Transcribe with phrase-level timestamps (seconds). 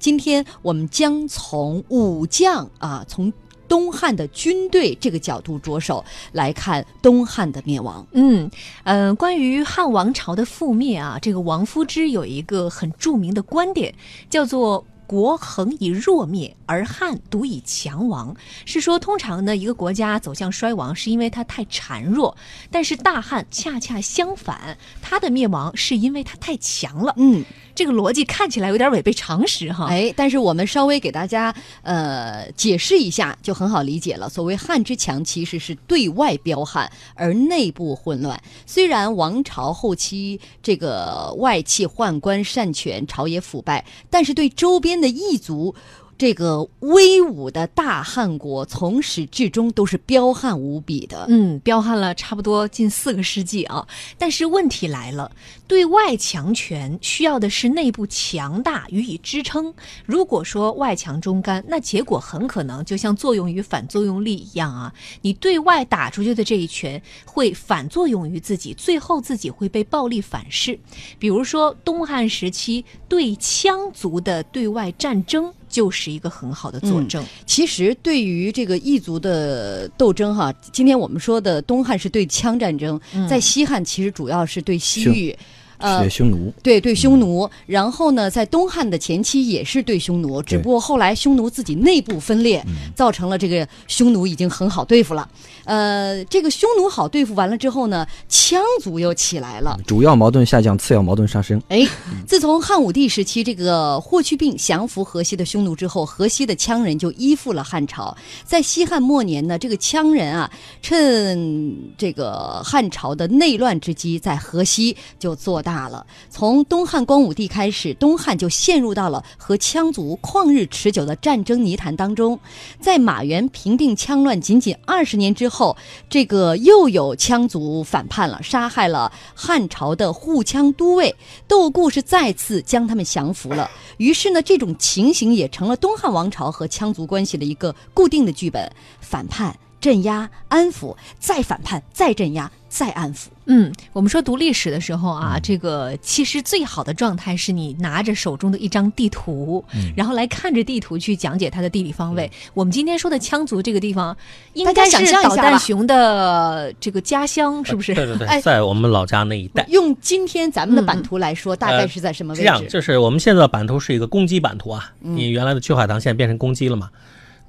[0.00, 3.32] 今天我们将从武将啊，从
[3.68, 8.04] 东汉的军队这个角度着手来看东汉的灭亡。
[8.12, 8.50] 嗯，
[8.82, 13.94] 呃，关于汉王朝的覆灭啊，这个王夫之有一个很著名的观点，
[14.28, 14.84] 叫做。
[15.10, 18.32] 国恒以弱灭，而汉独以强亡。
[18.64, 22.32] 是说，通常呢，一个国家走向衰亡，是因为它太孱弱；
[22.70, 27.12] 但是大汉恰恰相反，它的灭亡是因为它太强了。
[27.16, 27.44] 嗯，
[27.74, 29.86] 这个逻辑看起来有点违背常识哈。
[29.88, 34.28] 哎，但是我们稍微给大家呃解释一下，就很好理解了。
[34.28, 38.40] 所谓汉之强，其实是对外彪悍而内部混乱。
[38.66, 45.74] 虽然王朝后期这个外戚宦官擅权，朝野腐败，但是对周边的异族，
[46.20, 51.24] 这个威武的大汉国，从始至终都是彪悍无比的。
[51.30, 53.88] 嗯，彪悍了差不多近四个世纪啊。
[54.18, 55.32] 但是问题来了，
[55.66, 59.72] 对外强权需要的是内部强大予以支撑。
[60.04, 64.92] 如果说外强中干，那结果很可能就像作用于反作用力一样啊。
[65.22, 70.78] 你对外打出去的这一拳会反作用于自己，最后自己会被暴力反噬。
[71.18, 75.50] 比如说东汉时期对羌族的对外战争。
[75.70, 77.24] 就是一个很好的佐证。
[77.46, 85.34] 其实，对于这个异族的斗争，哈，今天我们说的东汉是对羌战争，在西汉其实主要是对西域。
[85.80, 92.62] 呃，匈奴对对匈奴，然后呢，在东汉的前期也是对匈奴，只不过后来匈奴自己内部分裂，
[92.94, 95.26] 造成了这个匈奴已经很好对付了。
[95.64, 101.62] 呃，这个匈奴好对付完了之后呢，羌族又起来了，主要矛盾下降，次要矛盾上升。
[101.68, 101.86] 哎，
[102.26, 108.16] 自从汉武帝时期这个霍去病降服河西的匈奴之后，河西的羌人就依附了汉朝。
[108.44, 110.50] 在西汉末年呢，这个羌人啊，
[110.82, 115.69] 趁这个汉朝的内乱之机，在河西就做大。
[115.70, 116.04] 大了。
[116.28, 122.36] 从东汉光武帝开始，东汉就陷入到了和羌族旷日持久的战争泥潭当中。
[122.80, 125.76] 在马援平定羌乱仅仅二十年之后，
[126.08, 131.14] 这个又有羌族反叛了，杀害了汉朝的护羌都尉
[131.46, 133.70] 窦固，是再次将他们降服了。
[133.98, 138.68] 于是呢，这种情形也成了东汉王朝和羌族关系的一个固定的剧本：
[139.00, 142.50] 反叛、镇压、安抚，再反叛、再镇压。
[142.70, 143.26] 再安抚。
[143.46, 149.64] 嗯，我们说读历史的时候啊，这个其实最好的状态是你拿着手中的一张地图，
[149.96, 152.30] 然后来看着地图去讲解它的地理方位。
[152.54, 154.16] 我们今天说的羌族这个地方，
[154.52, 157.92] 应该是导弹熊的这个家乡，是不是？
[157.92, 159.66] 对对对， 在我们老家那一带。
[159.68, 162.42] 用今天咱们的版图来说，大概是在什么位置？
[162.42, 164.92] 这样，就是我们现在的版图是一个攻击版图啊。
[165.00, 166.88] 你原来的秋海棠现在变成攻击了嘛？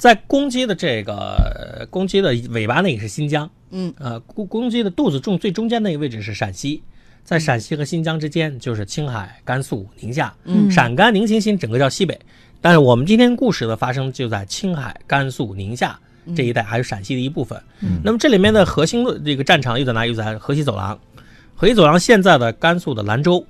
[0.02, 6.82] 在公鸡的这个公鸡的尾巴那个是新疆，嗯，呃，公公鸡的肚子中最中间那个位置是陕西，
[7.24, 12.20] 在陕西和新疆之间就是青海、甘肃、宁夏，嗯，陕甘宁新新整个叫西北，
[12.60, 16.00] 但是我们今天故事的发生就在青海、甘肃、宁夏
[16.36, 17.62] 这一带，还有陕西的一部分。
[17.82, 20.08] 嗯，那么这里面的核心的这个战场又在哪？
[20.08, 21.00] 又在河西走廊。
[21.56, 23.46] 河西走廊现在的甘肃的兰州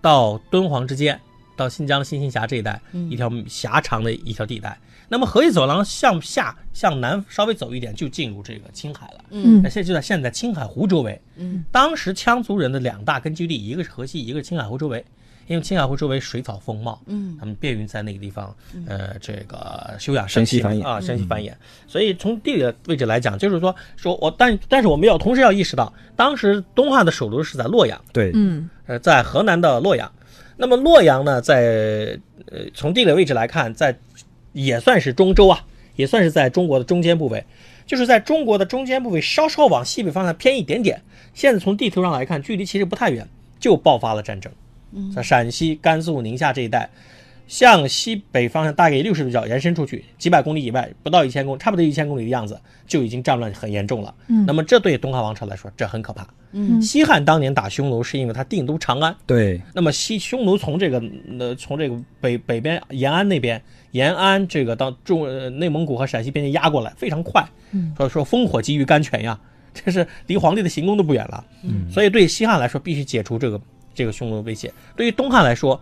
[0.00, 1.20] 到敦煌之间，
[1.58, 2.80] 到新疆的新兴峡这一带，
[3.10, 4.78] 一条狭长的一条地带。
[5.10, 9.24] 那么河西走廊向下向南稍微走一点，就进入这个青海了。
[9.30, 11.20] 嗯，那现在就在现在青海湖周围。
[11.36, 15.04] 嗯，当时羌族人的两大根据地，一个是河西，一个是青海湖周围。
[15.46, 18.54] 因为青海湖周围水草丰茂，嗯，他们便于在那个地方，
[18.86, 21.54] 呃，这个休养生息繁衍啊，生息繁衍。
[21.86, 27.98] 所以从地理的位置来讲，就是说，说我但但是我们要同时要意识到，当时东汉的首都是在洛阳。
[28.12, 30.12] 对，嗯，呃，在河南的洛阳。
[30.58, 32.18] 那么洛阳呢，在
[32.50, 33.96] 呃从地理位置来看，在
[34.52, 35.64] 也算是中州啊，
[35.96, 37.42] 也算是在中国的中间部位，
[37.86, 41.00] 就是在中国的中间部位，稍稍往西北方向偏一点点。
[41.32, 43.26] 现在从地图上来看，距离其实不太远，
[43.60, 44.52] 就爆发了战争。
[45.14, 46.88] 在陕西、甘肃、宁夏这一带，
[47.48, 54.14] 向西北方向大概六十度角延伸出去几百公里以外，不到一千公，差不多一千公里的样子，就已经战乱很严重了。
[54.28, 56.28] 嗯，那么这对东汉王朝来说，这很可怕。
[56.52, 59.16] 嗯，西汉当年打匈奴是因为他定都长安。
[59.26, 61.02] 对，那么西匈奴从这个
[61.40, 63.60] 呃从这个北北边延安那边，
[63.92, 67.42] 延安这个到中呃内蒙古和陕西边境压过来非常快。
[67.72, 69.40] 嗯，说说烽火急于甘泉呀，
[69.72, 71.42] 这是离皇帝的行宫都不远了。
[71.62, 73.58] 嗯，所以对西汉来说，必须解除这个。
[73.94, 75.80] 这个匈奴威胁，对于东汉来说，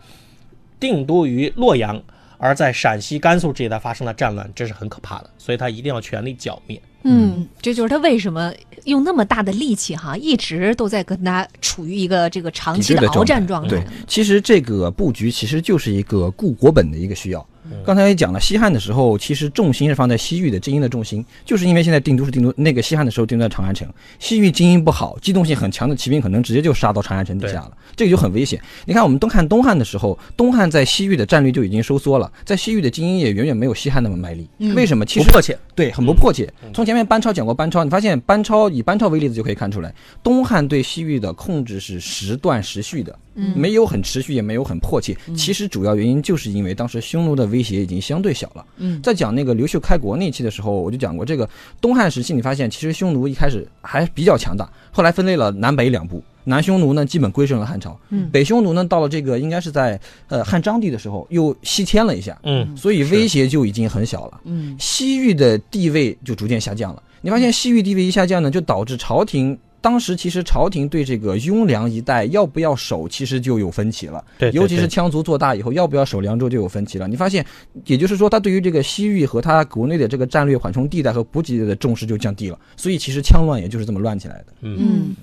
[0.78, 2.02] 定都于洛阳，
[2.38, 6.80] 而在陕西、甘肃这一带发生了战乱，这是很可怕的，所以他一定要全力剿灭。
[7.04, 8.52] 嗯，这就是他为什么
[8.84, 13.68] 用那么大的力气哈，一直都在跟他处于一个这个长期的鏖战状态。
[13.68, 17.46] 对，其实这个布局其实就是一个固国本的一个需要。
[17.84, 28.60] 刚才也讲了，西汉的时候其实重心是放在西域的精英的重心，就是因为现在定都是定都，那个西汉的时候定都在长安城，西域精英不好，机动性很强的骑兵可能直接就杀到长安城底下了，这个就很危险。
[28.84, 34.48] 你看我们东汉东汉的时候，东汉在西域的战略就已经收缩了，在西域的精英也远远没有西汉那么卖力。
[34.58, 35.04] 嗯为什么？
[35.06, 35.56] 其实不迫切。
[35.76, 36.50] 对，很不迫切。
[36.72, 45.14] 从前面班超讲过班超，你发现班超以班超为例子就可以看出来，东汉对西域的控制是时断时续的，嗯没有很持续，也没有很迫切。
[45.36, 48.64] 其实主要原因就是因为当时匈奴的威胁已经相对小了。
[48.78, 51.46] 嗯在讲那个刘秀开国那期的时候，我就讲过这个
[51.78, 56.24] 东汉时期，你发现其实匈奴一开始还比较强大，后来分裂了南北两部。
[56.48, 64.40] 南匈奴呢，基本归顺了汉朝；嗯北匈奴呢，到了这个应该是在呃汉章帝的时候又西迁了一下，嗯，所以威胁就已经很小了。
[64.44, 67.02] 嗯西域的地位就逐渐下降了。
[67.20, 74.24] 你发现西域地位一下降呢，就导致朝廷当时其实朝廷对这个雍凉一带要不要守，其实就有分歧了。
[74.38, 77.06] 对，对尤其是羌族做大以后，要不要守凉州就有分歧了。
[77.06, 77.44] 你发现，
[77.84, 82.58] 也就是说，他对于这个西域和他国内的这个战略缓冲地带和补给的重视就降低了。
[82.76, 84.46] 所以其实羌乱也就是这么乱起来的。
[84.62, 84.76] 嗯。
[84.80, 85.16] 嗯，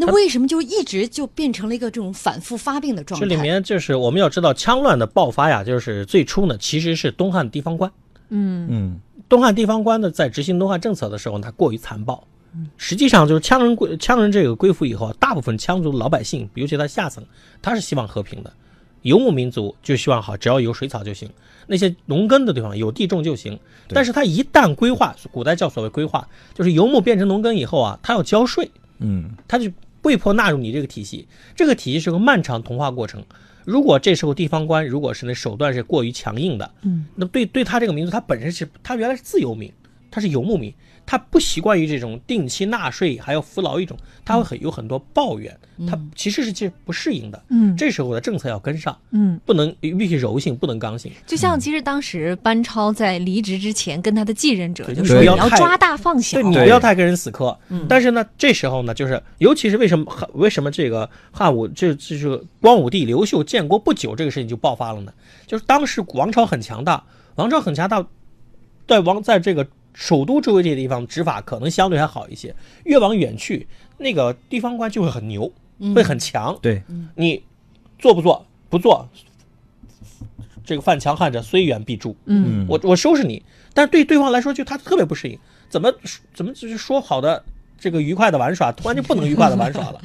[0.00, 3.26] 那为什么就一直就变成了一个这种反复发病的状态？
[3.26, 7.90] 这里面就是我们要知道，羌乱的爆发呀，就是最初呢，其实是东汉地方官。
[8.30, 12.24] 嗯嗯，东汉地方官呢，在执行东汉政策的时候，他过于残暴。
[12.76, 17.24] 实际上，就是羌人归羌人这个归附以后啊，大部分羌族老百姓，尤其他下层，
[17.62, 18.52] 他是希望和平的。
[19.02, 21.30] 游牧民族就希望好，只要有水草就行。
[21.68, 23.56] 那些农耕的地方有地种就行。
[23.88, 28.68] 但是他一旦规划，古代叫所谓规划，就是游牧变成农耕以后啊，他要交税，
[28.98, 29.70] 嗯，他就
[30.02, 31.26] 被迫纳入你这个体系。
[31.54, 33.24] 这个体系是个漫长同化过程。
[33.64, 39.70] 如果这时候地方官如果是那手段是过于强硬的，嗯，那对对他这个民族，他本身是他原来是自由民，
[40.10, 40.72] 他是游牧民，
[41.06, 47.42] 他不习惯于这种定期纳税还要服劳一种，他会很有很多抱怨，他其实是其实不适应的。
[47.48, 51.12] 嗯这时候的政策要跟上，嗯，不能必须柔性，不能刚性。
[51.26, 57.56] 就像其实当时班超在离职之前跟他的继任者对就说你要抓大放小对，你不要太跟人死磕。
[57.68, 60.04] 嗯但是呢，这时候呢，就是尤其是为什么
[60.34, 65.12] 为什么这个汉武这这就是光武帝刘秀建国不久，这个事情就爆发了呢？
[65.46, 67.02] 就是当时王朝很强大，
[67.36, 68.06] 王朝很强大，
[68.86, 72.54] 在王在这个首都周围这些地方执法可能相对还好一些，
[72.84, 73.66] 越往远去，
[73.98, 75.52] 那个地方官就会很牛，
[75.94, 76.58] 会很强。
[76.62, 76.82] 对，
[77.16, 77.42] 你
[77.98, 78.46] 做不做？
[78.68, 79.08] 不做，
[80.64, 82.14] 这个犯强汉者，虽远必诛。
[82.26, 83.42] 嗯我我收拾你，
[83.74, 85.38] 但是对对方来说，就他特别不适应，
[85.68, 85.92] 怎么
[86.32, 87.44] 怎么就是说好的
[87.78, 90.00] 这个愉快的玩耍，突然就不能愉快的玩耍了。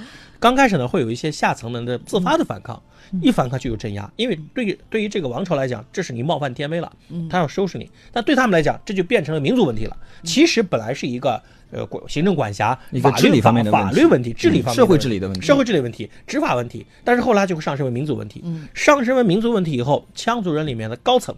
[0.45, 2.79] 刚开始呢，会有一些下层人的自发的反抗，
[3.19, 6.93] 一反抗就有镇压，因为对于对于这个王朝来讲，这是你冒犯天威了，
[7.27, 7.89] 他要收拾你。
[8.11, 9.97] 但对他们来讲，这就变成了民族问题了。
[10.23, 18.43] 其实本来是一个呃管行政管辖、法律一个治理方面的法律问题、治理方面的社会治理的问题社会治理问题、执法问题，但是后来就会上升为民族问题。
[18.45, 21.35] 嗯上升为民族问题以后，羌族人里面的高层，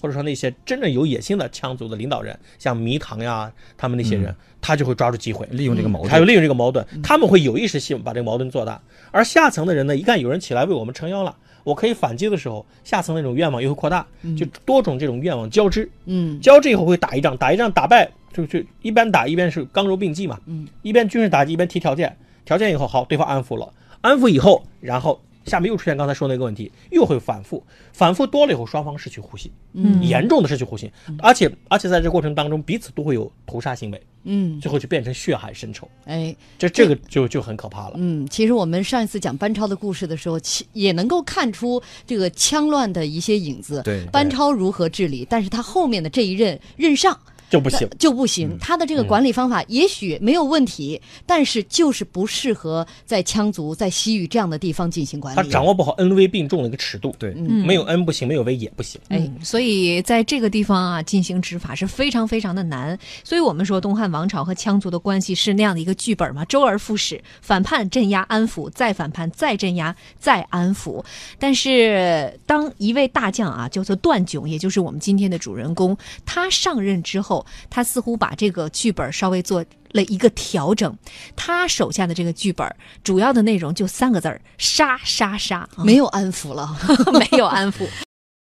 [0.00, 8.80] 或者说那些真正有野心的羌族的领导人，像迷唐呀，他们那些人，他就会抓住机会，利用这个矛盾，他有利用这个矛盾，他们会有意识性把这个矛盾做大。
[9.10, 14.06] 而下层的人呢，一旦有人起来为我们撑腰了，我可以反击的时候，下层那种愿望又会扩大，
[14.36, 37.94] 就多种这种愿望交织，嗯交织以后会打一仗，打一仗打败就就一边打一边是刚柔并济嘛，嗯，一边军事打击一边提条件，条件以后好，对方安抚了，安抚以后，然后下面又出现刚才说那个问题，又会反复，反复多了以后，双方失去互信，嗯严重的失去互信，而且而且在这过程当中彼此都会有屠杀行为，嗯，最后就变成血海深仇，哎，这这个就就很可怕了。
[37.96, 43.82] 嗯，其实我们上一次讲班超的故事的时候，其也能够看出这个羌乱的一些影子。
[43.84, 48.58] 对班超如何治理，但是他后面的这一任任上就不行，就不行。
[48.58, 55.36] 他的这个管理方法也许没有问题，但是就是不适合在羌族、在西域这样的地方进行管理。
[55.36, 59.00] 他掌握不好恩威并重的一个尺度，对，嗯没有恩不行，没有威也不行。
[59.08, 62.98] 哎嗯，所以在这个地方啊，进行执法是非常非常的难。
[63.24, 71.04] 所以我们说东汉王朝和羌族的关系是那样的一个剧本嘛，周而复始，反叛、镇压、安抚，再反叛、再镇压、再安抚。
[71.38, 77.35] 但是当一位大将啊，叫做段炯，也就是我们今天的主人公，他上任之后，
[77.68, 79.64] 他似乎把这个剧本稍微做。
[79.92, 80.94] 了一个调整，
[81.34, 82.70] 他手下的这个剧本
[83.02, 86.76] 主要的内容就三个字儿：杀杀杀，啊没有安抚了。
[87.18, 87.88] 没有安抚。